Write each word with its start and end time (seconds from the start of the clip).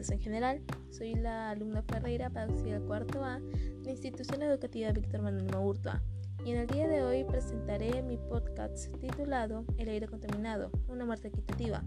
compañeros 0.00 0.10
en 0.10 0.20
general. 0.20 0.60
Soy 0.90 1.14
la 1.14 1.50
alumna 1.50 1.82
Ferreira 1.82 2.30
para 2.30 2.46
el 2.46 2.82
cuarto 2.82 3.24
A 3.24 3.38
de 3.38 3.84
la 3.84 3.90
Institución 3.90 4.42
Educativa 4.42 4.92
Víctor 4.92 5.22
Manuel 5.22 5.50
Maurtua 5.50 6.00
y 6.44 6.52
en 6.52 6.58
el 6.58 6.66
día 6.66 6.88
de 6.88 7.02
hoy 7.02 7.24
presentaré 7.24 8.02
mi 8.02 8.16
podcast 8.16 8.90
titulado 8.98 9.64
El 9.76 9.88
aire 9.88 10.06
contaminado, 10.06 10.70
una 10.88 11.04
muerte 11.04 11.28
equitativa, 11.28 11.82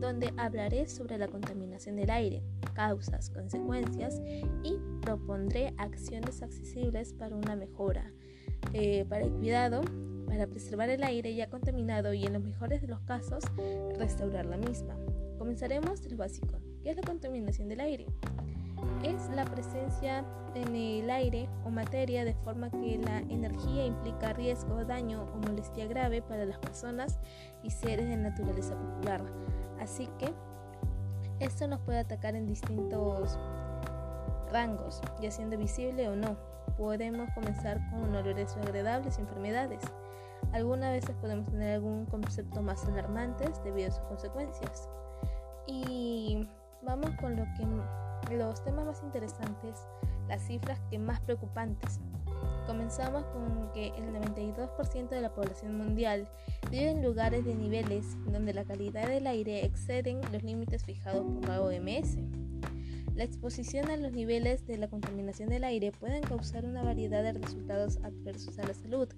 donde 0.00 0.32
hablaré 0.36 0.88
sobre 0.88 1.16
la 1.16 1.28
contaminación 1.28 1.96
del 1.96 2.10
aire, 2.10 2.42
causas, 2.74 3.30
consecuencias 3.30 4.20
y 4.64 4.78
propondré 5.00 5.74
acciones 5.78 6.42
accesibles 6.42 7.12
para 7.12 7.36
una 7.36 7.54
mejora, 7.54 8.10
eh, 8.72 9.04
para 9.08 9.24
el 9.24 9.32
cuidado, 9.32 9.82
para 10.26 10.48
preservar 10.48 10.90
el 10.90 11.04
aire 11.04 11.34
ya 11.36 11.48
contaminado 11.48 12.14
y 12.14 12.24
en 12.24 12.32
los 12.32 12.42
mejores 12.42 12.80
de 12.82 12.88
los 12.88 13.00
casos 13.02 13.44
restaurar 13.96 14.46
la 14.46 14.56
misma. 14.56 14.96
Comenzaremos 15.38 16.02
del 16.02 16.16
básico. 16.16 16.58
¿Qué 16.84 16.90
es 16.90 16.96
la 16.96 17.02
contaminación 17.02 17.70
del 17.70 17.80
aire? 17.80 18.04
Es 19.02 19.30
la 19.30 19.46
presencia 19.46 20.22
en 20.54 20.76
el 20.76 21.08
aire 21.08 21.48
o 21.64 21.70
materia 21.70 22.26
de 22.26 22.34
forma 22.34 22.70
que 22.70 22.98
la 22.98 23.20
energía 23.20 23.86
implica 23.86 24.34
riesgo, 24.34 24.84
daño 24.84 25.22
o 25.32 25.36
molestia 25.38 25.86
grave 25.86 26.20
para 26.20 26.44
las 26.44 26.58
personas 26.58 27.18
y 27.62 27.70
seres 27.70 28.06
de 28.06 28.18
naturaleza 28.18 28.78
popular. 28.78 29.22
Así 29.80 30.10
que 30.18 30.34
esto 31.40 31.66
nos 31.68 31.80
puede 31.80 32.00
atacar 32.00 32.34
en 32.34 32.46
distintos 32.46 33.38
rangos, 34.52 35.00
ya 35.22 35.30
siendo 35.30 35.56
visible 35.56 36.10
o 36.10 36.16
no. 36.16 36.36
Podemos 36.76 37.30
comenzar 37.32 37.80
con 37.88 38.14
olores 38.14 38.54
agradables 38.58 39.16
y 39.16 39.22
enfermedades. 39.22 39.80
Algunas 40.52 40.92
veces 40.92 41.16
podemos 41.16 41.46
tener 41.46 41.76
algún 41.76 42.04
concepto 42.04 42.60
más 42.60 42.84
alarmantes 42.84 43.64
debido 43.64 43.88
a 43.88 43.92
sus 43.92 44.04
consecuencias. 44.04 44.90
Y 45.66 46.46
vamos 46.84 47.10
con 47.20 47.36
los 47.36 47.48
temas 48.64 48.84
más 48.86 49.02
interesantes, 49.02 49.86
las 50.28 50.42
cifras 50.46 50.80
que 50.90 50.98
más 50.98 51.20
preocupantes. 51.20 52.00
Comenzamos 52.66 53.24
con 53.26 53.70
que 53.72 53.88
el 53.88 54.12
92% 54.14 55.08
de 55.08 55.20
la 55.20 55.34
población 55.34 55.76
mundial 55.76 56.28
vive 56.70 56.90
en 56.90 57.02
lugares 57.02 57.44
de 57.44 57.54
niveles 57.54 58.16
donde 58.26 58.54
la 58.54 58.64
calidad 58.64 59.08
del 59.08 59.26
aire 59.26 59.64
exceden 59.64 60.20
los 60.32 60.42
límites 60.42 60.84
fijados 60.84 61.24
por 61.24 61.48
la 61.48 61.60
OMS. 61.60 62.16
La 63.14 63.22
exposición 63.22 63.90
a 63.90 63.96
los 63.96 64.12
niveles 64.12 64.66
de 64.66 64.76
la 64.76 64.88
contaminación 64.88 65.48
del 65.48 65.62
aire 65.62 65.92
pueden 65.92 66.22
causar 66.22 66.64
una 66.64 66.82
variedad 66.82 67.22
de 67.22 67.32
resultados 67.32 67.98
adversos 68.02 68.58
a 68.58 68.66
la 68.66 68.74
salud, 68.74 69.08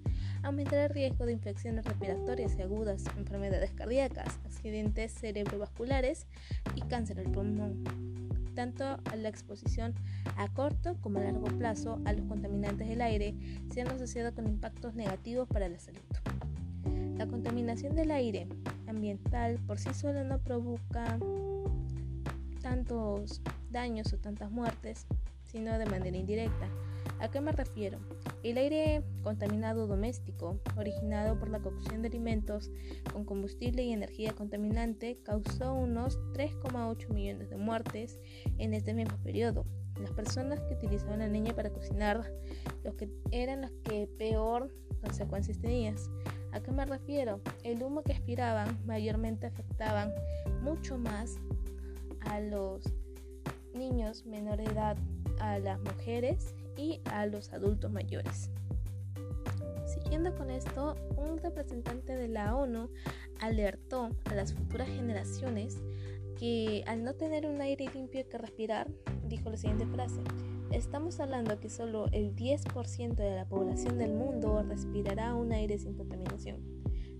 aumentar 0.43 0.77
el 0.77 0.89
riesgo 0.89 1.25
de 1.25 1.33
infecciones 1.33 1.83
respiratorias 1.83 2.55
y 2.57 2.61
agudas, 2.61 3.05
enfermedades 3.17 3.71
cardíacas, 3.71 4.39
accidentes 4.45 5.11
cerebrovasculares 5.13 6.27
y 6.75 6.81
cáncer 6.81 7.19
al 7.19 7.31
pulmón. 7.31 7.83
Tanto 8.53 8.85
a 8.85 9.15
la 9.15 9.29
exposición 9.29 9.95
a 10.35 10.47
corto 10.53 10.97
como 11.01 11.17
a 11.17 11.23
largo 11.23 11.47
plazo 11.57 11.99
a 12.05 12.13
los 12.13 12.25
contaminantes 12.25 12.87
del 12.87 13.01
aire 13.01 13.33
se 13.73 13.81
han 13.81 13.87
asociado 13.87 14.31
con 14.35 14.45
impactos 14.45 14.93
negativos 14.93 15.47
para 15.47 15.69
la 15.69 15.79
salud. 15.79 16.01
La 17.17 17.25
contaminación 17.25 17.95
del 17.95 18.11
aire 18.11 18.47
ambiental 18.85 19.57
por 19.65 19.79
sí 19.79 19.91
sola 19.95 20.23
no 20.23 20.37
provoca 20.37 21.17
tantos 22.61 23.41
daños 23.77 24.11
o 24.11 24.17
tantas 24.17 24.49
muertes, 24.49 25.05
sino 25.43 25.77
de 25.77 25.85
manera 25.85 26.17
indirecta. 26.17 26.67
¿A 27.19 27.29
qué 27.29 27.41
me 27.41 27.51
refiero? 27.51 27.99
El 28.41 28.57
aire 28.57 29.03
contaminado 29.21 29.85
doméstico, 29.85 30.59
originado 30.75 31.37
por 31.37 31.49
la 31.49 31.59
cocción 31.59 32.01
de 32.01 32.07
alimentos 32.07 32.71
con 33.13 33.23
combustible 33.23 33.83
y 33.83 33.93
energía 33.93 34.33
contaminante, 34.33 35.19
causó 35.23 35.75
unos 35.75 36.17
3,8 36.33 37.09
millones 37.09 37.51
de 37.51 37.57
muertes 37.57 38.19
en 38.57 38.73
este 38.73 38.95
mismo 38.95 39.17
periodo. 39.17 39.63
Las 40.01 40.11
personas 40.11 40.59
que 40.61 40.73
utilizaban 40.73 41.19
la 41.19 41.27
leña 41.27 41.55
para 41.55 41.69
cocinar 41.69 42.33
los 42.83 42.95
que 42.95 43.09
eran 43.29 43.61
los 43.61 43.71
que 43.83 44.09
peor 44.17 44.73
consecuencias 45.01 45.59
tenían. 45.59 45.95
¿A 46.51 46.61
qué 46.61 46.71
me 46.71 46.85
refiero? 46.85 47.41
El 47.63 47.83
humo 47.83 48.01
que 48.01 48.13
aspiraban 48.13 48.79
mayormente 48.87 49.45
afectaban 49.45 50.11
mucho 50.63 50.97
más 50.97 51.37
a 52.21 52.39
los 52.39 52.83
niños 53.77 54.25
menor 54.25 54.57
de 54.57 54.65
edad, 54.65 54.97
a 55.39 55.59
las 55.59 55.79
mujeres 55.79 56.55
y 56.75 56.99
a 57.05 57.25
los 57.25 57.53
adultos 57.53 57.91
mayores. 57.91 58.49
Siguiendo 59.85 60.35
con 60.35 60.51
esto, 60.51 60.95
un 61.15 61.37
representante 61.37 62.15
de 62.15 62.27
la 62.27 62.55
ONU 62.55 62.89
alertó 63.39 64.09
a 64.25 64.35
las 64.35 64.53
futuras 64.53 64.87
generaciones 64.89 65.77
que 66.37 66.83
al 66.87 67.03
no 67.03 67.13
tener 67.13 67.47
un 67.47 67.61
aire 67.61 67.85
limpio 67.93 68.27
que 68.27 68.37
respirar, 68.37 68.89
dijo 69.27 69.49
la 69.49 69.57
siguiente 69.57 69.87
frase, 69.87 70.21
estamos 70.71 71.19
hablando 71.19 71.59
que 71.59 71.69
solo 71.69 72.07
el 72.11 72.35
10% 72.35 73.15
de 73.15 73.35
la 73.35 73.45
población 73.45 73.97
del 73.97 74.13
mundo 74.13 74.63
respirará 74.63 75.33
un 75.35 75.51
aire 75.51 75.77
sin 75.79 75.93
contaminación. 75.93 76.61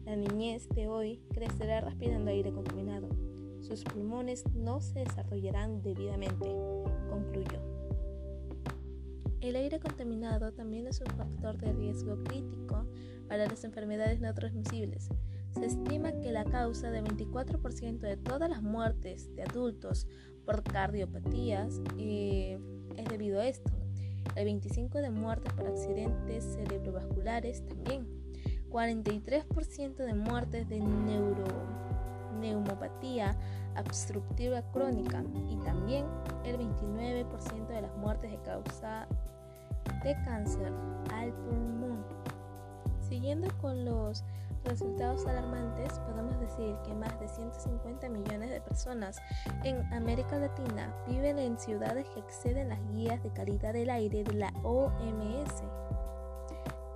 La 0.05 0.15
niñez 0.15 0.69
de 0.69 0.87
hoy 0.87 1.21
crecerá 1.33 1.81
respirando 1.81 2.31
aire 2.31 2.51
contaminado 2.51 3.09
sus 3.67 3.83
pulmones 3.83 4.45
no 4.53 4.79
se 4.79 4.99
desarrollarán 4.99 5.81
debidamente, 5.81 6.55
concluyó. 7.09 7.59
El 9.41 9.55
aire 9.55 9.79
contaminado 9.79 10.53
también 10.53 10.87
es 10.87 11.01
un 11.01 11.07
factor 11.15 11.57
de 11.57 11.73
riesgo 11.73 12.23
crítico 12.23 12.85
para 13.27 13.45
las 13.45 13.63
enfermedades 13.65 14.19
no 14.21 14.33
transmisibles. 14.33 15.09
Se 15.51 15.65
estima 15.65 16.13
que 16.13 16.31
la 16.31 16.45
causa 16.45 16.91
de 16.91 17.03
24% 17.03 17.99
de 17.99 18.17
todas 18.17 18.49
las 18.49 18.61
muertes 18.61 19.35
de 19.35 19.43
adultos 19.43 20.07
por 20.45 20.63
cardiopatías 20.63 21.81
eh, 21.97 22.59
es 22.95 23.05
debido 23.05 23.41
a 23.41 23.47
esto. 23.47 23.71
El 24.35 24.47
25% 24.47 25.01
de 25.01 25.09
muertes 25.09 25.53
por 25.53 25.67
accidentes 25.67 26.43
cerebrovasculares 26.55 27.65
también. 27.67 28.07
43% 28.69 29.95
de 29.95 30.13
muertes 30.13 30.67
de 30.67 30.79
neuro 30.79 31.45
neumopatía 32.39 33.35
obstructiva 33.79 34.61
crónica 34.73 35.23
y 35.49 35.57
también 35.57 36.05
el 36.43 36.57
29% 36.57 37.67
de 37.67 37.81
las 37.81 37.95
muertes 37.97 38.31
de 38.31 38.41
causa 38.41 39.07
de 40.03 40.13
cáncer 40.25 40.71
al 41.13 41.31
pulmón. 41.33 42.03
Siguiendo 43.07 43.47
con 43.61 43.85
los 43.85 44.23
resultados 44.65 45.25
alarmantes, 45.25 45.99
podemos 45.99 46.37
decir 46.39 46.75
que 46.85 46.93
más 46.93 47.17
de 47.19 47.27
150 47.27 48.09
millones 48.09 48.49
de 48.49 48.61
personas 48.61 49.21
en 49.63 49.81
América 49.93 50.37
Latina 50.37 50.93
viven 51.07 51.39
en 51.39 51.57
ciudades 51.57 52.05
que 52.09 52.19
exceden 52.19 52.69
las 52.69 52.79
guías 52.91 53.21
de 53.23 53.31
calidad 53.31 53.73
del 53.73 53.89
aire 53.89 54.23
de 54.23 54.33
la 54.33 54.51
OMS. 54.63 55.63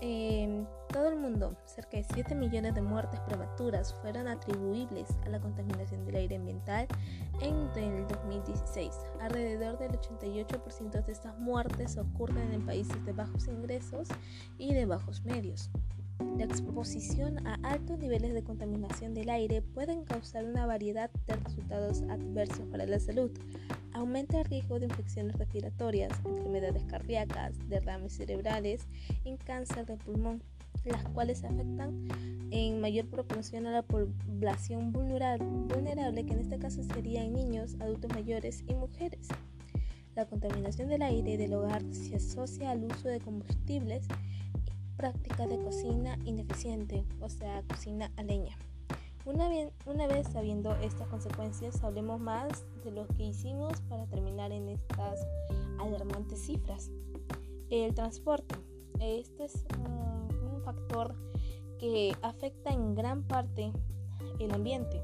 En 0.02 0.68
todo 0.92 1.10
el 1.10 1.16
mundo, 1.16 1.56
cerca 1.66 1.98
de 1.98 2.04
7 2.04 2.34
millones 2.34 2.74
de 2.74 2.82
muertes 2.82 3.20
prematuras 3.22 3.94
fueron 4.02 4.28
atribuibles 4.28 5.08
a 5.26 5.30
la 5.30 5.40
contaminación 5.40 6.04
del 6.06 6.16
aire 6.16 6.38
ambiental 6.38 6.88
en 7.40 7.70
el 7.76 8.08
2016. 8.08 8.92
Alrededor 9.20 9.78
del 9.78 9.92
88% 9.92 11.06
de 11.06 11.12
estas 11.12 11.38
muertes 11.38 11.98
ocurren 11.98 12.52
en 12.52 12.66
países 12.66 13.06
de 13.06 13.14
bajos 13.14 13.48
ingresos 13.48 14.08
y 14.58 14.74
de 14.74 14.88
bajos 14.88 15.24
medios. 15.24 15.70
La 16.38 16.46
exposición 16.46 17.46
a 17.46 17.60
altos 17.64 18.00
niveles 18.00 18.34
de 18.34 18.44
contaminación 18.44 19.14
del 19.14 19.30
aire 19.30 19.62
pueden 19.62 20.04
causar 20.04 20.46
una 20.46 20.66
variedad 20.66 21.12
de 21.28 21.36
resultados 21.36 22.02
adversos 22.10 22.66
para 22.72 22.88
la 22.88 23.00
salud. 23.00 23.32
Aumenta 23.94 24.40
el 24.40 24.46
riesgo 24.46 24.80
de 24.80 24.86
infecciones 24.86 25.36
respiratorias, 25.36 26.12
enfermedades 26.26 26.84
cardíacas, 26.86 27.54
derrames 27.68 28.14
cerebrales 28.14 28.88
y 29.26 29.36
cáncer 29.38 29.86
de 29.86 29.98
pulmón, 29.98 30.42
las 30.86 31.04
cuales 31.10 31.44
afectan 31.44 32.08
en 32.52 32.80
mayor 32.80 33.08
proporción 33.08 33.68
a 33.68 33.72
la 33.72 33.84
población 33.84 34.92
vulnerable, 34.92 36.26
que 36.26 36.34
en 36.34 36.40
este 36.40 36.58
caso 36.58 36.84
serían 36.84 37.34
niños, 37.34 37.76
adultos 37.80 38.12
mayores 38.14 38.64
y 38.68 38.76
mujeres. 38.76 39.28
La 40.16 40.26
contaminación 40.26 40.90
del 40.90 41.02
aire 41.02 41.38
del 41.38 41.54
hogar 41.54 41.84
se 41.92 42.16
asocia 42.16 42.72
al 42.72 42.84
uso 42.84 43.08
de 43.08 43.20
combustibles 43.20 44.08
práctica 44.98 45.48
de 45.48 45.58
cocina 45.58 46.18
ineficiente, 46.26 47.06
o 47.22 47.28
sea, 47.28 47.64
cocina 47.64 48.12
a 48.18 48.24
leña. 48.24 48.56
Una, 49.26 50.08
vez 50.08 50.28
sabiendo 50.32 50.74
estas 50.78 51.08
consecuencias, 51.08 51.84
hablemos 51.84 52.20
más 52.20 52.66
de 52.84 52.92
lo 52.92 53.08
que 53.08 53.24
hicimos 53.26 53.80
para 53.82 54.08
terminar 54.08 54.52
en 54.52 54.70
estas 54.70 55.20
alarmantes 55.80 56.42
cifras. 56.42 56.90
El 57.70 57.94
transporte. 57.94 58.56
Este 59.00 59.46
es 59.46 59.66
un 59.78 60.62
factor 60.64 61.16
que 61.80 62.16
afecta 62.22 62.72
en 62.72 62.96
gran 62.96 63.24
parte 63.24 63.72
el 64.40 64.52
ambiente. 64.54 65.02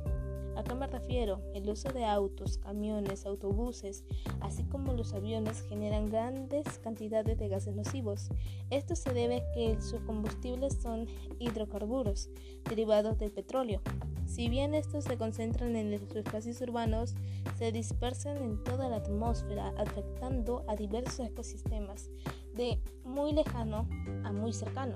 ¿A 0.57 0.63
qué 0.63 0.73
me 0.73 0.87
refiero? 0.87 1.39
El 1.53 1.69
uso 1.69 1.89
de 1.89 2.03
autos, 2.03 2.57
camiones, 2.57 3.27
autobuses, 3.27 4.03
así 4.41 4.63
como 4.63 4.93
los 4.93 5.13
aviones 5.13 5.61
generan 5.69 6.09
grandes 6.09 6.65
cantidades 6.79 7.37
de 7.37 7.47
gases 7.47 7.75
nocivos. 7.75 8.29
Esto 8.71 8.95
se 8.95 9.13
debe 9.13 9.37
a 9.37 9.51
que 9.53 9.79
sus 9.79 10.01
combustibles 10.01 10.73
son 10.81 11.05
hidrocarburos 11.37 12.29
derivados 12.67 13.19
del 13.19 13.31
petróleo. 13.31 13.81
Si 14.25 14.49
bien 14.49 14.73
estos 14.73 15.03
se 15.03 15.15
concentran 15.15 15.75
en 15.75 15.91
los 15.91 16.01
espacios 16.15 16.59
urbanos, 16.61 17.13
se 17.59 17.71
dispersan 17.71 18.37
en 18.37 18.63
toda 18.63 18.89
la 18.89 18.97
atmósfera, 18.97 19.71
afectando 19.77 20.65
a 20.67 20.75
diversos 20.75 21.27
ecosistemas, 21.27 22.09
de 22.55 22.81
muy 23.03 23.31
lejano 23.31 23.87
a 24.23 24.31
muy 24.31 24.53
cercano. 24.53 24.95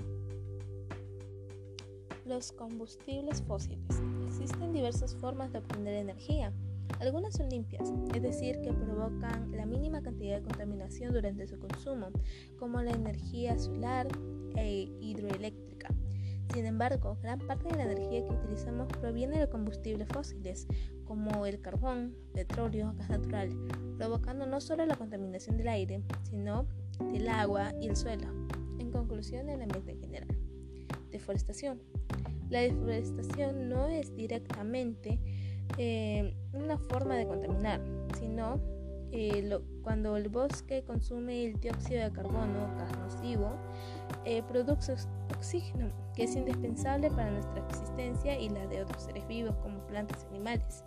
Los 2.25 2.52
combustibles 2.52 3.44
fósiles. 3.44 4.02
Existen 4.31 4.72
diversas 4.72 5.13
formas 5.13 5.51
de 5.51 5.60
obtener 5.60 5.94
energía. 5.95 6.54
Algunas 7.01 7.33
son 7.36 7.50
limpias, 7.50 7.92
es 8.16 8.22
decir, 8.22 8.62
que 8.62 8.72
provocan 8.72 9.51
la 9.51 9.66
mínima 9.66 10.01
cantidad 10.01 10.38
de 10.38 10.44
contaminación 10.44 11.13
durante 11.13 11.45
su 11.48 11.60
consumo, 11.60 12.07
como 12.57 12.81
la 12.81 12.92
energía 12.92 13.60
solar 13.60 14.07
e 14.56 14.89
hidroeléctrica. 15.01 15.89
Sin 16.54 16.66
embargo, 16.66 17.18
gran 17.22 17.39
parte 17.39 17.68
de 17.68 17.75
la 17.75 17.92
energía 17.92 18.25
que 18.25 18.33
utilizamos 18.33 18.88
proviene 18.88 19.38
de 19.38 19.50
combustibles 19.50 20.07
fósiles, 20.07 20.66
como 21.04 21.45
el 21.45 21.60
carbón, 21.60 22.16
petróleo, 22.34 22.94
gas 22.98 23.10
natural, 23.10 23.50
provocando 23.98 24.45
no 24.45 24.62
solo 24.62 24.86
la 24.86 24.95
contaminación 24.95 25.57
del 25.57 25.68
aire, 25.68 26.01
sino 26.24 26.68
del 27.12 27.27
agua 27.27 27.74
y 27.81 27.89
el 27.89 27.98
suelo. 27.98 28.27
En 28.80 28.92
conclusión, 28.92 29.50
el 29.50 29.62
ambiente 29.62 29.92
en 29.92 30.00
general. 30.00 30.38
Deforestación. 31.12 31.81
La 32.51 32.59
deforestación 32.59 33.69
no 33.69 33.88
es 33.88 34.13
directamente 34.13 35.19
eh, 35.77 36.36
una 36.51 36.77
forma 36.77 37.15
de 37.15 37.25
contaminar, 37.25 37.81
sino 38.19 38.59
eh, 39.13 39.57
cuando 39.81 40.18
el 40.18 40.27
bosque 40.27 40.83
consume 40.83 41.45
el 41.45 41.62
dióxido 41.62 42.03
de 42.03 42.12
carbono, 42.12 42.68
gas 42.77 42.92
nocivo, 43.00 43.53
eh, 44.25 44.44
produce 44.44 44.95
oxígeno, 45.33 45.94
que 46.13 46.25
es 46.25 46.36
indispensable 46.36 47.09
para 47.09 47.31
nuestra 47.31 47.65
existencia 47.69 48.38
y 48.38 48.50
la 48.50 48.68
de 48.68 48.81
otros 48.81 49.03
seres 49.03 49.25
vivos 49.30 49.56
como 49.63 49.80
plantas 49.88 50.25
y 50.25 50.36
animales. 50.36 50.83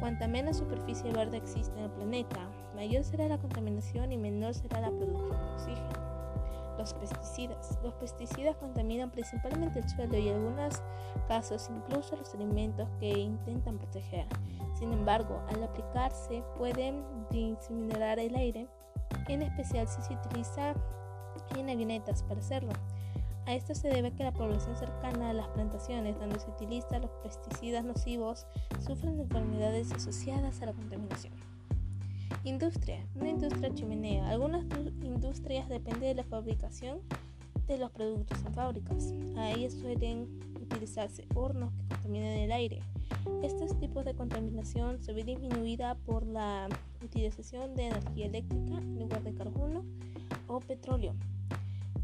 Cuanta 0.00 0.26
menos 0.26 0.56
superficie 0.56 1.12
verde 1.12 1.36
existe 1.36 1.78
en 1.78 1.84
el 1.84 1.90
planeta, 1.90 2.50
mayor 2.74 3.04
será 3.04 3.28
la 3.28 3.36
contaminación 3.36 4.12
y 4.12 4.16
menor 4.16 4.54
será 4.54 4.80
la 4.80 4.88
producción 4.88 5.28
de 5.28 5.52
oxígeno. 5.52 6.11
Los 6.78 6.94
pesticidas. 6.94 7.78
Los 7.82 7.94
pesticidas 7.94 8.56
contaminan 8.56 9.10
principalmente 9.10 9.78
el 9.80 9.88
suelo 9.88 10.16
y 10.16 10.28
en 10.28 10.36
algunos 10.36 10.82
casos 11.28 11.70
incluso 11.70 12.16
los 12.16 12.34
alimentos 12.34 12.88
que 12.98 13.10
intentan 13.10 13.78
proteger. 13.78 14.26
Sin 14.78 14.92
embargo, 14.92 15.42
al 15.48 15.62
aplicarse 15.62 16.42
pueden 16.56 17.04
incinerar 17.30 18.18
el 18.18 18.34
aire, 18.34 18.68
en 19.28 19.42
especial 19.42 19.86
si 19.86 20.02
se 20.02 20.14
utiliza 20.14 20.74
en 21.56 21.70
avionetas 21.70 22.22
para 22.22 22.40
hacerlo. 22.40 22.72
A 23.46 23.54
esto 23.54 23.74
se 23.74 23.88
debe 23.88 24.12
que 24.12 24.22
la 24.22 24.32
población 24.32 24.76
cercana 24.76 25.30
a 25.30 25.32
las 25.32 25.48
plantaciones 25.48 26.18
donde 26.18 26.38
se 26.38 26.48
utilizan 26.48 27.02
los 27.02 27.10
pesticidas 27.22 27.84
nocivos 27.84 28.46
sufren 28.78 29.18
enfermedades 29.18 29.90
asociadas 29.92 30.62
a 30.62 30.66
la 30.66 30.72
contaminación. 30.72 31.51
Industria. 32.44 33.06
Una 33.14 33.30
industria 33.30 33.72
chimenea. 33.72 34.28
Algunas 34.28 34.64
industrias 35.02 35.68
dependen 35.68 36.00
de 36.00 36.14
la 36.14 36.24
fabricación 36.24 36.98
de 37.68 37.78
los 37.78 37.90
productos 37.92 38.38
en 38.44 38.54
fábricas. 38.54 39.14
Ahí 39.36 39.70
suelen 39.70 40.40
utilizarse 40.60 41.24
hornos 41.34 41.72
que 41.72 41.86
contaminan 41.86 42.32
el 42.32 42.50
aire. 42.50 42.80
Estos 43.42 43.78
tipos 43.78 44.04
de 44.04 44.14
contaminación 44.14 45.00
se 45.00 45.12
ve 45.12 45.22
disminuida 45.22 45.94
por 46.04 46.26
la 46.26 46.68
utilización 47.04 47.76
de 47.76 47.86
energía 47.86 48.26
eléctrica 48.26 48.78
en 48.78 48.98
lugar 48.98 49.22
de 49.22 49.34
carbono 49.34 49.84
o 50.48 50.58
petróleo. 50.58 51.14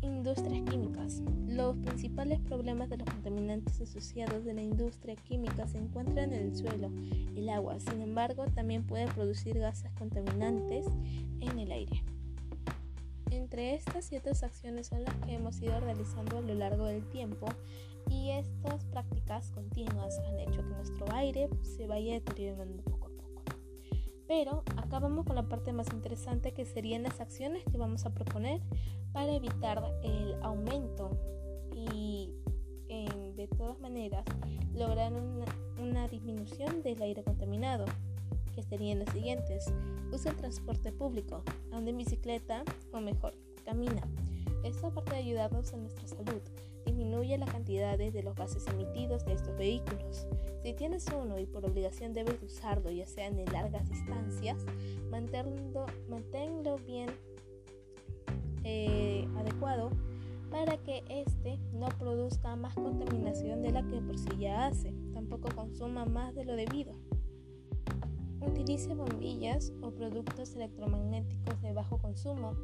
Industrias 0.08 0.62
químicas. 0.68 1.22
Los 1.46 1.76
principales 1.76 2.40
problemas 2.40 2.88
de 2.88 2.96
los 2.96 3.08
contaminantes 3.08 3.80
asociados 3.80 4.44
de 4.44 4.54
la 4.54 4.62
industria 4.62 5.14
química 5.16 5.66
se 5.66 5.78
encuentran 5.78 6.32
en 6.32 6.46
el 6.46 6.56
suelo, 6.56 6.90
el 7.36 7.48
agua. 7.48 7.78
Sin 7.78 8.00
embargo, 8.00 8.46
también 8.46 8.84
puede 8.84 9.06
producir 9.08 9.58
gases 9.58 9.92
contaminantes 9.92 10.86
en 11.40 11.58
el 11.58 11.70
aire. 11.70 12.02
Entre 13.30 13.74
estas 13.74 14.10
y 14.10 14.16
otras 14.16 14.42
acciones 14.42 14.86
son 14.86 15.04
las 15.04 15.14
que 15.16 15.34
hemos 15.34 15.60
ido 15.60 15.78
realizando 15.80 16.38
a 16.38 16.40
lo 16.40 16.54
largo 16.54 16.86
del 16.86 17.06
tiempo 17.10 17.46
y 18.10 18.30
estas 18.30 18.84
prácticas 18.86 19.50
continuas 19.50 20.18
han 20.26 20.40
hecho 20.40 20.62
que 20.62 20.74
nuestro 20.74 21.12
aire 21.12 21.50
se 21.62 21.86
vaya 21.86 22.14
deteriorando 22.14 22.82
poco 22.82 23.06
a 23.06 23.10
poco. 23.10 23.42
Pero 24.26 24.64
acá 24.76 24.98
vamos 24.98 25.26
con 25.26 25.36
la 25.36 25.48
parte 25.48 25.72
más 25.72 25.88
interesante 25.92 26.52
que 26.52 26.64
serían 26.64 27.02
las 27.02 27.20
acciones 27.20 27.62
que 27.70 27.76
vamos 27.76 28.06
a 28.06 28.14
proponer 28.14 28.62
para 29.12 29.32
evitar 29.32 29.82
el 30.02 30.34
aumento 30.42 31.10
y 31.74 32.34
de 33.38 33.46
todas 33.46 33.78
maneras 33.78 34.24
lograr 34.74 35.12
una, 35.12 36.08
disminución 36.08 36.82
del 36.82 37.00
aire 37.02 37.22
contaminado, 37.22 37.84
que 38.54 38.62
serían 38.62 38.98
las 38.98 39.10
siguientes. 39.10 39.66
Usa 40.12 40.32
el 40.32 40.36
transporte 40.36 40.90
público, 40.90 41.42
anda 41.70 41.90
en 41.90 41.98
bicicleta 41.98 42.64
o 42.92 43.00
mejor, 43.00 43.34
camina. 43.64 44.02
Esto 44.64 44.88
aparte 44.88 45.12
de 45.12 45.18
ayudarnos 45.18 45.72
a 45.72 45.76
nuestra 45.76 46.08
salud, 46.08 46.40
disminuye 46.84 47.38
la 47.38 47.46
cantidad 47.46 47.96
de 47.96 48.22
los 48.22 48.34
gases 48.34 48.66
emitidos 48.66 49.24
de 49.24 49.34
estos 49.34 49.56
vehículos. 49.56 50.26
Si 50.64 50.72
tienes 50.72 51.06
uno 51.14 51.38
y 51.38 51.46
por 51.46 51.64
obligación 51.64 52.12
debes 52.12 52.42
usarlo, 52.42 52.90
ya 52.90 53.06
sea 53.06 53.26
en 53.26 53.44
largas 53.52 53.88
distancias, 53.88 54.64
manténlo 55.10 56.76
bien 56.78 57.10
eh, 58.64 59.26
adecuado 59.36 59.90
para 60.50 60.76
que 60.78 61.04
éste 61.08 61.58
no 61.72 61.88
produzca 61.98 62.56
más 62.56 62.74
contaminación 62.74 63.62
de 63.62 63.70
la 63.70 63.86
que 63.86 64.00
por 64.00 64.18
sí 64.18 64.28
ya 64.38 64.66
hace, 64.66 64.92
tampoco 65.12 65.48
consuma 65.54 66.04
más 66.04 66.34
de 66.34 66.44
lo 66.44 66.56
debido. 66.56 66.92
Utilice 68.40 68.94
bombillas 68.94 69.72
o 69.82 69.90
productos 69.90 70.54
electromagnéticos 70.54 71.60
de 71.60 71.72
bajo 71.72 71.98
consumo. 71.98 72.54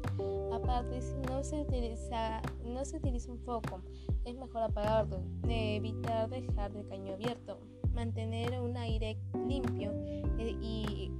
Aparte, 0.53 1.01
si 1.01 1.15
no 1.29 1.43
se 1.43 1.61
utiliza, 1.61 2.41
no 2.63 2.83
se 2.85 2.97
utiliza 2.97 3.31
un 3.31 3.39
foco, 3.39 3.81
es 4.23 4.35
mejor 4.35 4.63
apagarlo, 4.63 5.21
evitar 5.47 6.29
dejar 6.29 6.75
el 6.75 6.87
caño 6.87 7.13
abierto, 7.13 7.59
mantener 7.93 8.59
un 8.61 8.77
aire 8.77 9.17
limpio 9.47 9.91
eh, 10.39 10.55
y 10.61 11.11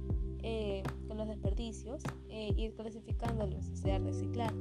desperdicios, 1.66 2.02
eh, 2.28 2.52
ir 2.56 2.74
clasificándolos, 2.74 3.68
o 3.70 3.76
sea, 3.76 3.98
reciclar. 3.98 4.52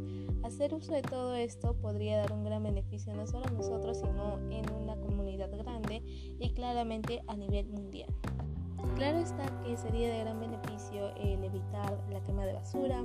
Hacer 0.44 0.74
uso 0.74 0.94
de 0.94 1.02
todo 1.02 1.36
esto 1.36 1.76
podría 1.76 2.18
dar 2.18 2.34
un 2.34 2.44
gran 2.44 2.64
beneficio 2.64 3.14
no 3.14 3.28
solo 3.28 3.46
a 3.48 3.52
nosotros, 3.52 3.98
sino 3.98 4.40
en 4.52 4.72
una 4.72 4.96
comunidad 4.96 5.52
grande 5.58 6.02
y 6.40 6.54
claramente 6.54 7.24
a 7.28 7.36
nivel 7.36 7.68
mundial. 7.68 8.10
Claro 8.96 9.18
está 9.18 9.46
que 9.64 9.76
sería 9.78 10.10
de 10.10 10.20
gran 10.20 10.40
beneficio 10.40 11.16
el 11.18 11.44
evitar 11.44 12.00
la 12.12 12.22
quema 12.22 12.46
de 12.46 12.54
basura, 12.54 13.02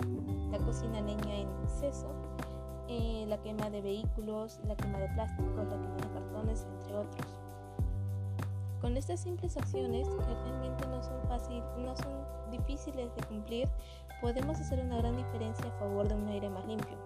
la 0.51 0.59
cocina 0.59 1.01
leña 1.01 1.37
en 1.37 1.49
exceso, 1.65 2.09
eh, 2.89 3.25
la 3.29 3.41
quema 3.43 3.71
de 3.71 3.81
vehículos, 3.81 4.61
la 4.67 4.77
quema 4.77 4.99
de 4.99 5.09
plásticos, 5.09 5.57
la 5.57 5.81
quema 5.81 5.97
de 5.97 6.13
cartones, 6.13 6.67
entre 6.79 6.97
otros. 6.97 7.27
Con 8.81 8.97
estas 8.97 9.21
simples 9.21 9.57
acciones, 9.57 10.09
que 10.09 10.35
realmente 10.35 10.87
no 10.87 11.03
son, 11.03 11.23
fácil, 11.29 11.63
no 11.79 11.97
son 11.97 12.20
difíciles 12.51 13.15
de 13.15 13.23
cumplir, 13.25 13.69
podemos 14.21 14.61
hacer 14.61 14.81
una 14.81 14.97
gran 14.99 15.17
diferencia 15.17 15.67
a 15.67 15.79
favor 15.79 16.09
de 16.09 16.15
un 16.15 16.29
aire 16.29 16.51
más 16.51 16.67
limpio. 16.67 16.97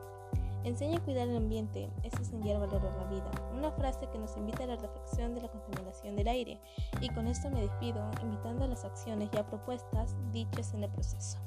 Enseña 0.65 0.97
a 0.97 1.05
cuidar 1.05 1.29
el 1.29 1.37
ambiente, 1.37 1.91
es 2.03 2.15
enseñar 2.15 2.57
a 2.57 2.61
valorar 2.61 2.97
la 2.97 3.05
vida. 3.05 3.31
Una 3.53 3.71
frase 3.73 4.09
que 4.11 4.19
nos 4.19 4.35
invita 4.37 4.65
a 4.65 4.69
la 4.69 4.77
reflexión 4.77 5.35
de 5.35 5.43
la 5.43 5.49
contaminación 5.49 6.17
del 6.17 6.27
aire. 6.27 6.59
Y 7.03 7.11
con 7.11 7.29
esto 7.29 7.51
me 7.51 7.61
despido, 7.61 8.11
invitando 8.23 8.65
a 8.65 8.69
las 8.69 8.83
acciones 8.85 9.31
ya 9.31 9.47
propuestas 9.47 10.17
dichas 10.33 10.73
en 10.73 10.85
el 10.85 10.91
proceso. 10.91 11.39